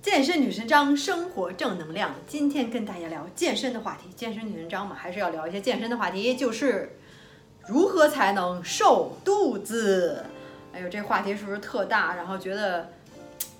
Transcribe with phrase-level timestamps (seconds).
[0.00, 2.14] 健身女神张，生活正能量。
[2.24, 4.08] 今天跟大家聊健身的话题。
[4.14, 6.96] 健身女神张嘛，还是要聊一些健身的话题，就是
[7.66, 10.24] 如何才能瘦肚子。
[10.72, 12.14] 哎呦，这话题是不是特大？
[12.14, 12.90] 然后觉得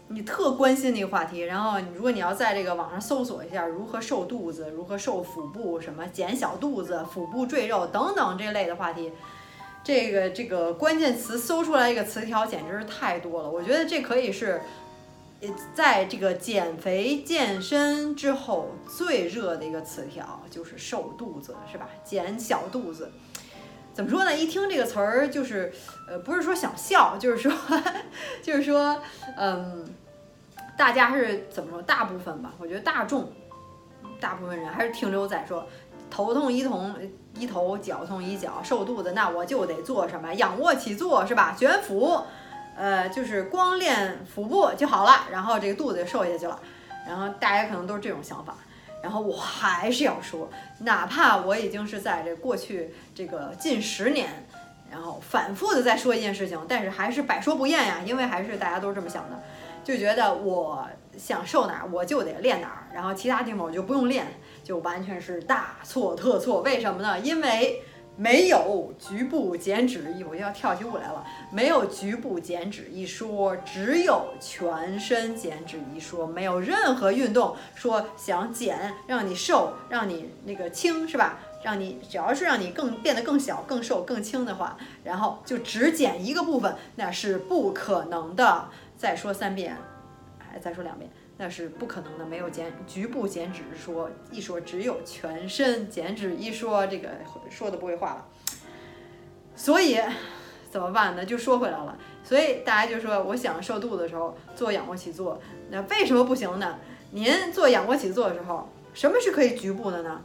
[0.07, 1.41] 你特关心那个话题。
[1.41, 9.11] 然后，如果你要在这个网上搜索一下如何瘦肚子、如何瘦腹部、什么减小肚子、腹部赘肉等等这类的话题，
[9.83, 13.51] 这个这个关键词搜出来一个词条简直是太多了。
[13.51, 14.61] 我觉得这可以是。
[15.41, 21.89] 呃，在这个减肥健身之后，最热的一个词条就是瘦肚子，是吧？
[22.05, 23.13] 减小肚子，
[23.93, 24.37] 怎么说呢？
[24.37, 25.73] 一听这个词儿，就是
[26.09, 27.53] 呃，不是说想笑，就是说，
[28.43, 29.01] 就是说，
[29.37, 29.89] 嗯，
[30.77, 31.81] 大家是怎么说？
[31.83, 33.33] 大部分吧，我觉得大众，
[34.19, 35.65] 大部分人还是停留在说
[36.11, 36.91] 头痛医头
[37.35, 40.35] 医头，脚痛医脚，瘦肚子，那我就得做什么？
[40.35, 41.55] 仰卧起坐，是吧？
[41.57, 42.21] 卷腹。
[42.79, 46.61] 呃，就是光练腹部就好了，然后这个肚子就瘦下去了，
[47.05, 48.55] 然后大家可能都是这种想法。
[49.03, 50.49] 然后我还是要说，
[50.81, 54.47] 哪怕我已经是在这过去这个近十年，
[54.89, 59.43] 然后反复的在说一件事情，但是还是百说不厌呀，因为还是大家都是这么想的，
[59.83, 64.25] 就觉得我想瘦哪儿我就得练哪儿，然后其他地方我就不用练，
[64.63, 66.61] 就完全是大错特错。
[66.61, 67.19] 为什么呢？
[67.19, 67.83] 因为。
[68.19, 71.25] 没有局部减脂一，我就要跳起舞来了。
[71.53, 76.27] 没有局部减脂一说，只有全身减脂一说。
[76.27, 81.39] 没有任何运动说想减，让你瘦，让你那个轻，是吧？
[81.63, 88.69] 让你只要是让你更变得更小、更瘦、更轻的话，然后就只减一个部分，那是不可能的。
[88.97, 89.77] 再说三遍，
[90.39, 91.09] 还再说两遍。
[91.41, 97.11] 那是不可能的，没有减局部减脂说一说，只有全身减脂一说，这个
[97.49, 98.27] 说的不会话了。
[99.55, 100.01] 所以
[100.69, 101.25] 怎么办呢？
[101.25, 101.97] 就说回来了。
[102.25, 106.77] 所以大家就说，我想瘦肚子的时候做仰卧起坐，那为什么不行呢？
[107.13, 110.21] 您做仰卧起坐的时候，什么是可以局部的呢？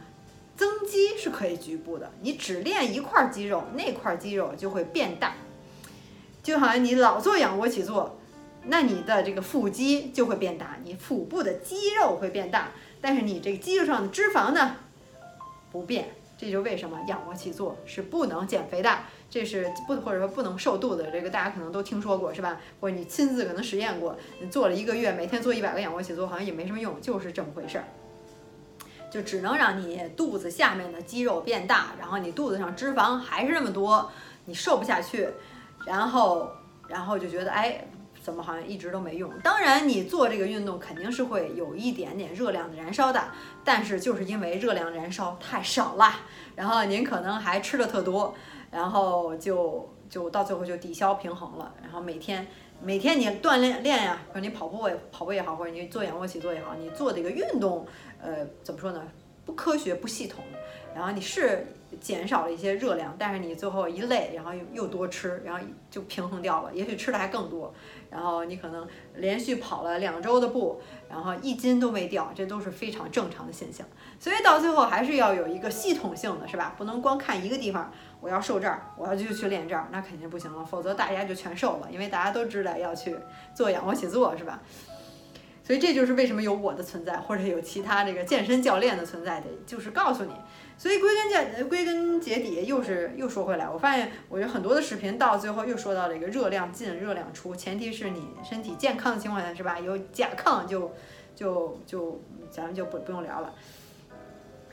[0.56, 5.34] 增肌是可以局部的，你只练一块肌肉，那块肌肉就会变大。
[6.42, 8.18] 就好像你老做仰卧起坐。
[8.66, 12.70] 那你的这个腹肌就会变大，你腹部的肌肉会变大，
[13.00, 14.76] 但是你这个肌肉上的脂肪呢
[15.70, 16.08] 不变，
[16.38, 18.98] 这就为什么仰卧起坐是不能减肥的，
[19.28, 22.58] 这是不或者说不能瘦肚子，这个大家可能都听说过是吧？
[22.80, 27.84] 或者你亲自可能实验过，你做了一个月，每天做一百个仰卧起坐，好像也没什么用，就是这么回事儿，
[29.10, 34.10] 就只能让你肚子下面的肌肉变大，然后你肚子上脂肪还是那么多，
[34.46, 35.28] 你瘦不下去，
[35.84, 36.50] 然后
[36.88, 37.86] 然后就觉得哎。
[38.24, 39.30] 怎么好像一直都没用？
[39.42, 43.22] 当然，你做这个运动肯定是会有一点点热量的燃烧的，
[43.62, 46.10] 但是就是因为热量燃烧太少了，
[46.56, 48.34] 然后您可能还吃的特多，
[48.70, 51.74] 然后就就到最后就抵消平衡了。
[51.82, 52.46] 然后每天
[52.82, 57.86] 每天你锻炼练呀，或者你跑步也跑步也好，或者你做仰卧起坐也好，你做这个运动，
[58.22, 59.02] 呃，怎么说呢？
[59.44, 60.44] 不科学不系统。
[60.94, 61.66] 然后你是
[62.00, 65.60] 减少了一些热量，但是你最后一累，然后又又多吃，然后
[65.90, 67.74] 就平衡掉了，也许吃的还更多。
[68.10, 73.84] 然后你可能连续跑了两周的步，然后一斤都没掉，这都是非常正常的现象。
[74.20, 76.76] 所以到最后还是要有一个系统性的，是吧？
[76.78, 83.16] 不能光看一个地方，我要瘦这儿，我要就去练这儿，那肯定不行了，否则大家就全瘦了，因为大家都知道要去
[83.52, 84.62] 做仰卧起坐，是吧？
[85.66, 90.32] 所以这就是为什么有我的存在，或者有其他这个健身教练的存在的，就是告诉你。
[90.76, 99.80] 所以归根结归根结底又是又说回来，我发现我有很多的视频到最后又说到了一个热量进热量出，前提是你身体健康的情况下是吧？
[99.80, 100.92] 有甲亢就
[101.34, 102.20] 就就
[102.50, 103.54] 咱们就不不用聊了。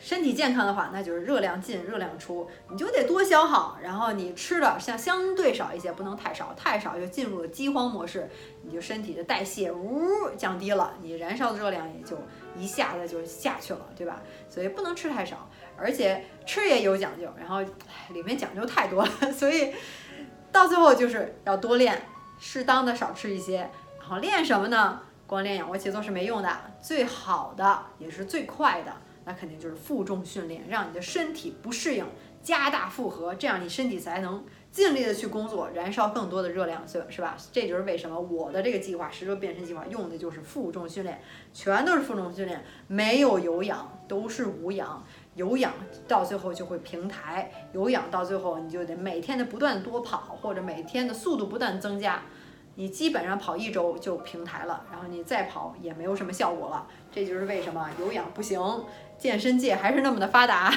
[0.01, 8.28] 身体健康的话，那就是热量进热量出，你就得多消耗，然后你吃的像相对少一些，不能太少，太少就进入了饥荒模式，
[8.63, 10.01] 你就身体的代谢呜
[10.35, 12.17] 降低了，你燃烧的热量也就
[12.57, 14.22] 一下子就下去了，对吧？
[14.50, 15.47] 所以不能吃太少。
[15.78, 17.62] 而且吃也有讲究，然后
[18.09, 19.73] 里面讲究太多了， 所以
[20.51, 22.07] 到最后就是要多练，
[22.39, 23.69] 适当的少吃一些。
[24.00, 25.01] 然后练什么呢？
[25.25, 26.50] 光练仰卧起坐是没用的，
[26.81, 28.94] 最好的也是最快的，
[29.25, 32.06] 那肯定就是负重训练，让你的身体不适应，
[32.41, 37.38] 加大负荷，这样你身体才能尽力的去工作，燃烧更多的热量，是是吧？
[37.51, 41.21] 这就是为什么我的这个计划十周变身计划用的就是负重训练，
[41.53, 45.03] 全都是负重训练，没有有氧，都是无氧。
[45.35, 45.71] 有氧
[46.09, 52.21] 到最后就会平台，有氧到最后你就得每天的不断多跑，或者每天的速度不断增加，
[52.75, 56.85] 你基本上跑一周就平台了，然后你再跑也没有什么效果了。
[57.09, 58.59] 这就是为什么有氧不行，
[59.21, 60.73] 健身界还是那么的发达，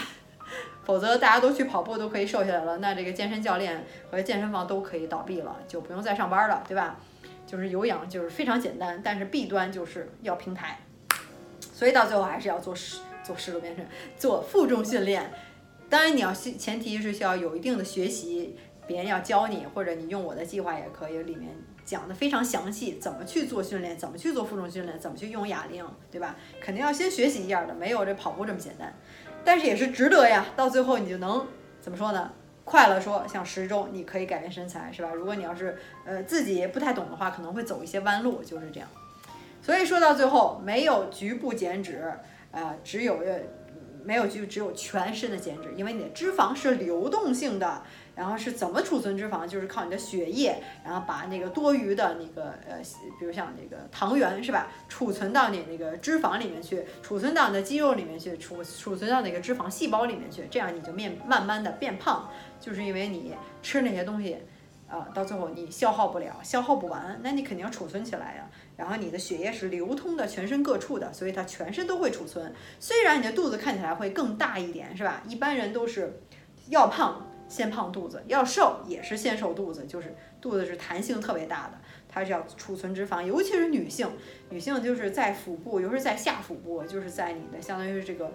[0.84, 7.00] 否则大家都去跑步都可以瘦下来了，那这个健身教练和健身房都可以倒闭了，就不用再上班了，对吧？
[7.46, 10.78] 就是有氧就是非常简单，但是弊端就是要平台，
[11.72, 13.86] 所以到最后还是要做十做十周变身，
[14.18, 15.32] 做负重训练。
[15.88, 21.50] 当然你要前提是需要有一定的学习，别人要教你，或者你用我的计划也可以，里面
[21.84, 26.36] 讲的非常详细，怎么去做训练，怎么去做负重训练，怎么去用哑铃，对吧？
[26.60, 28.92] 肯定要先学习一下的，没有这跑步这么简单，
[29.44, 30.46] 但是也是值得呀。
[30.56, 31.46] 到最后你就能
[31.80, 32.32] 怎么说呢？
[32.64, 35.10] 快了说，像十周你可以改变身材，是吧？
[35.12, 35.76] 如果你要是
[36.06, 38.88] 呃自己不太懂的话，可能会走一些弯路，就是这样。
[39.60, 42.10] 所以说到最后，没有局部减脂，
[42.50, 43.18] 呃，只有
[44.02, 47.82] 没有就只有全身的减脂，因为你的脂肪是流动性的。
[48.14, 49.46] 然后是怎么储存脂肪？
[49.46, 52.78] 就是靠你的血液，然后把那个多余的那个呃，
[53.18, 62.30] 比如像那个糖原是吧，储存到你那个脂肪里面去，储存到你的肌肉里面去，储储存到那个脂肪细胞里面去，这样你就面慢慢的变胖，
[62.60, 64.38] 就是因为你吃那些东西，
[64.88, 68.48] 啊，到最后你消耗不了，消耗不完，那你肯定要储存起来呀。
[68.76, 72.52] 然后你的血液是流通的，全身各处的，所以它全身都会储存。
[72.78, 75.22] 虽然你的肚子看起来会更大一点，是吧？
[75.28, 76.20] 一般人都是
[76.68, 77.30] 要胖。
[77.54, 81.74] 先胖肚子，要瘦也是先瘦肚子，就是肚子是弹性特别大的，
[82.08, 84.08] 它是要储存脂肪，尤其是女性，
[84.50, 88.32] 女性就是在腹部，尤其是在下腹部，就是在你的相当于是这个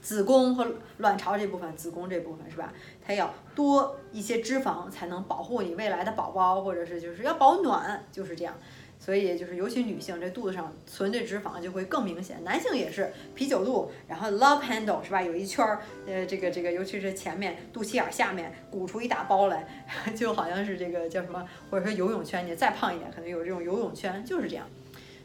[0.00, 0.64] 子宫和
[0.98, 2.72] 卵巢这部分，子宫这部分是吧？
[3.04, 8.54] 它要多一些脂肪才能保护你未来的宝宝，或者是就是要保暖，就是这样。
[8.98, 12.42] 所以就是，尤其女性这肚子上存的脂肪就会更明显。
[12.44, 15.22] 男性也是啤酒肚，然后 love handle 是吧？
[15.22, 19.66] 有一圈儿，呃，这个这个，尤其是前面肚脐眼下面鼓出一大包来，
[20.14, 22.46] 就好像是这个叫什么，或者说游泳圈。
[22.46, 24.66] 你再胖一点，可能有这种游泳圈，就是这样。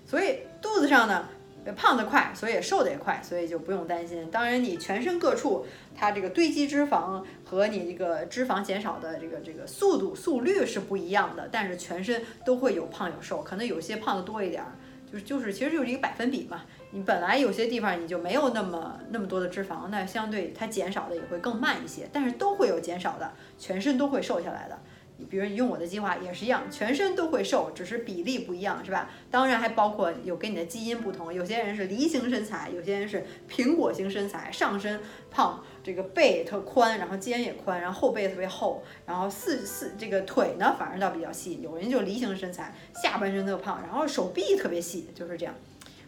[0.06, 1.28] 所以肚子上呢。
[1.72, 4.30] 胖得快，所以瘦得也快，所以就不用担心。
[4.30, 5.66] 当然，你全身各处
[5.96, 14.62] 它这个堆积脂肪和你这个脂肪减少的这个这个速度速率是不一样的，但是全身都会有胖有瘦，可能有些胖的多一点，
[15.10, 16.64] 就是就是其实就是一个百分比嘛。
[16.92, 24.80] 你本来有些地方你就没有那么那么多的脂肪，那相对它减少的也会更慢一些，但是都会有减少的，全身都会瘦下来的。
[25.30, 29.10] 比如你用我的计划也是一样，全身都会瘦，只是比例不一样，是吧？
[29.32, 35.00] 当然还包括有跟你的基因不同，有些人是梨形身材，有些人是苹果型身材，上身
[35.32, 45.54] 胖，这个背特宽，然后肩也宽，然后后背特别厚，然后四四这个腿呢反而倒比较细，有人就梨形身材，下半身特胖，然后手臂特别细，就是这样。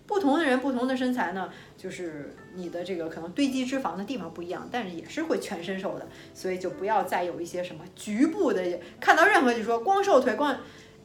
[0.07, 10.55] 不同的人，不同的身材呢，就是你的这个可能堆积脂肪的地方不一样，但是也是会全身瘦的，所以就不要再有一些什么局部的，看到任何就说光瘦腿光，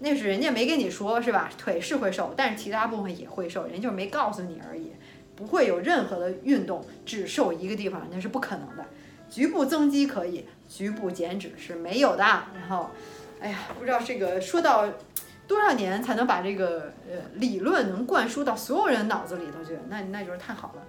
[0.00, 1.50] 那是人家没跟你说是吧？
[1.56, 4.93] 腿是会瘦，但是其他部分也会瘦，人就是没告诉你而已，
[5.35, 8.85] 不会有任何的运动只瘦一个地方，那是不可能的。
[9.31, 12.23] 局部增肌可以，局部减脂是没有的。
[12.23, 12.91] 然后，
[13.41, 14.87] 哎呀，不知道这个说到。
[15.50, 19.76] 多少年才能把这个呃理论能灌输到所有人脑子里头去？
[19.88, 20.87] 那那就是太好了，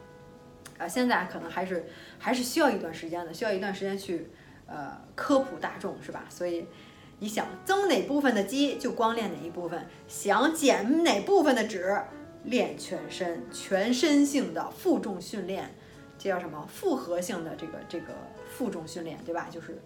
[0.78, 1.88] 啊，现在可能还是
[2.20, 4.30] 还是需要一段时间的，需要一段时间去
[4.68, 6.26] 呃科普大众是吧？
[6.30, 6.68] 所以
[7.18, 12.00] 你想增哪部分的肌就光练哪一部分，想减哪部分的脂
[12.44, 15.74] 练全身，全身性的负重训练，
[16.20, 16.68] 这叫什么？
[16.72, 18.14] 复合性的这个这个
[18.48, 19.48] 负重训练，对吧？
[19.50, 19.82] 就是。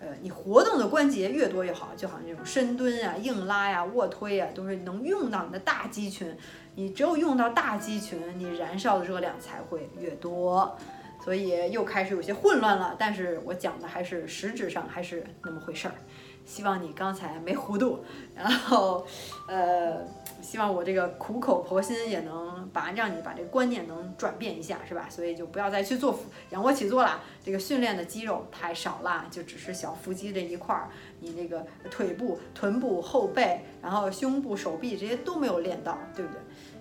[0.00, 6.34] 呃，你活动的关节越多越好，就好像这种深蹲呀、硬拉呀、卧推呀，都是能用到你的大肌群。
[6.74, 10.76] 你只有用到大肌群，你燃烧的热量才会越多。
[11.22, 15.94] 所以又开始有些混乱了，但是我讲的还是实质上还是那么回事儿。
[16.44, 18.04] 希望你刚才没糊涂，
[18.34, 19.06] 然后，
[19.48, 19.98] 呃。
[20.42, 25.06] 希望我这个苦口婆心也能把让你把这个观念能转变一下，是吧？
[25.10, 26.18] 所以就不要再去做
[26.48, 30.88] 仰卧起坐了，这个训练的肌肉太少了，就只是小腹肌这一块儿，
[31.20, 36.40] 你那个腿部、臀部、后背，然后胸部、手臂这些都没有练到，对不对？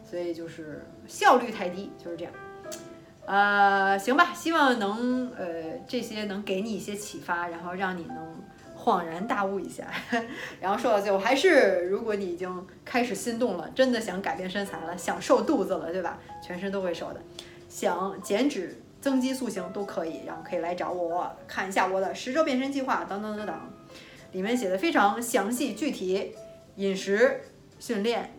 [0.09, 2.33] 所以就是效率太低，就是这样。
[3.25, 8.41] 呃，行吧，希望能呃这些能给你一些启发，然后让你能。
[8.81, 9.85] 恍然大悟一下，
[10.61, 16.17] 然后说到最后，还是如果你已经开始心动了，真的想改变身材了，想瘦肚子了，对吧？
[16.41, 17.21] 全身都会瘦的，
[17.67, 23.55] 想减脂、增肌、塑形都可以，然后可以来找我看一下我的十周变身计划等等等等，
[24.31, 26.33] 里面写的非常详细具体，
[26.77, 27.41] 饮食、
[27.79, 28.33] 训练，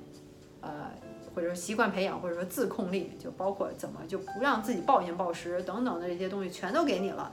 [0.62, 0.90] 呃，
[1.34, 7.30] 或者说习惯培养，或者说自控力，就包括怎么就不让自己暴饮暴食等等的这些东西，全都给你了，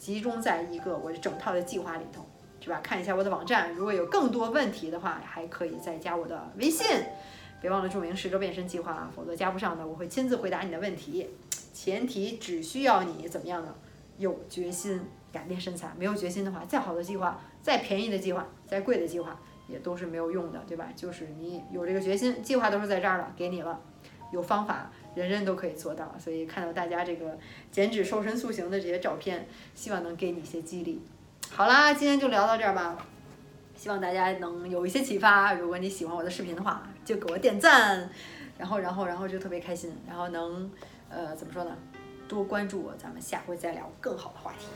[0.00, 2.24] 集中在一个我整套的计划里头。
[2.66, 2.80] 是吧？
[2.82, 6.84] 看一下我的网站，如果有更多问题的话，还可以再加我的微信。
[7.60, 11.30] 别忘了注明十周变身计划啊，否则加不上的，我会亲自回答你的问题。
[11.72, 13.72] 前提只需要你怎么样呢？
[14.18, 15.00] 有决心
[15.32, 15.92] 改变身材。
[15.96, 20.88] 没有决心的话，再好的计划，再便宜的计划，再贵的计划，也都是没有用的，对吧？
[20.96, 23.80] 就是你有这个决心，计划都是在这儿了，给你了，
[24.32, 26.16] 有方法，人人都可以做到。
[26.18, 27.38] 所以看到大家这个
[27.70, 29.46] 减脂、瘦身、塑形的这些照片，
[29.76, 31.00] 希望能给你一些激励。
[31.52, 32.96] 好啦，今天就聊到这儿吧，
[33.76, 35.54] 希望大家能有一些启发。
[35.54, 38.08] 如果你喜欢我的视频的话，就给我点赞，
[38.58, 40.70] 然后，然后，然后就特别开心，然后能，
[41.08, 41.76] 呃，怎么说呢？
[42.28, 44.66] 多关注我，咱们下回再聊更好的话题。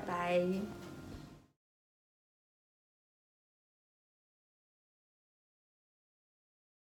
[0.00, 0.87] 拜拜。